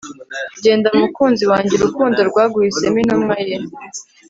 [0.63, 3.57] Genda mukunzi wanjye Urukundo rwaguhisemo intumwa ye